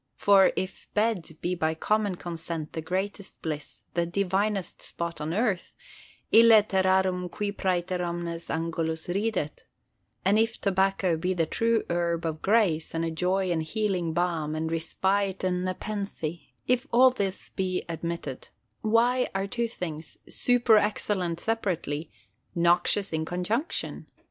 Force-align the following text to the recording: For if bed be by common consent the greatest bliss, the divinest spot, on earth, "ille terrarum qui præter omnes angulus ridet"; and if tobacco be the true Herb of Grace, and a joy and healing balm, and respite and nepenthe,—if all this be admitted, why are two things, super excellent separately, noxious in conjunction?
For 0.15 0.51
if 0.55 0.87
bed 0.95 1.29
be 1.41 1.53
by 1.53 1.75
common 1.75 2.15
consent 2.15 2.73
the 2.73 2.81
greatest 2.81 3.39
bliss, 3.43 3.83
the 3.93 4.07
divinest 4.07 4.81
spot, 4.81 5.21
on 5.21 5.31
earth, 5.31 5.73
"ille 6.31 6.63
terrarum 6.63 7.29
qui 7.29 7.51
præter 7.51 7.99
omnes 8.01 8.49
angulus 8.49 9.07
ridet"; 9.09 9.63
and 10.25 10.39
if 10.39 10.59
tobacco 10.59 11.17
be 11.17 11.35
the 11.35 11.45
true 11.45 11.83
Herb 11.87 12.25
of 12.25 12.41
Grace, 12.41 12.95
and 12.95 13.05
a 13.05 13.11
joy 13.11 13.51
and 13.51 13.61
healing 13.61 14.11
balm, 14.11 14.55
and 14.55 14.71
respite 14.71 15.43
and 15.43 15.63
nepenthe,—if 15.65 16.87
all 16.91 17.11
this 17.11 17.49
be 17.51 17.83
admitted, 17.87 18.49
why 18.81 19.27
are 19.35 19.45
two 19.45 19.67
things, 19.67 20.17
super 20.27 20.77
excellent 20.77 21.39
separately, 21.39 22.09
noxious 22.55 23.13
in 23.13 23.23
conjunction? 23.23 24.07